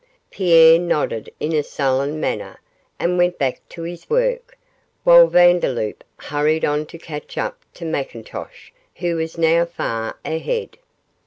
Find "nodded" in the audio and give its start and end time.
0.79-1.31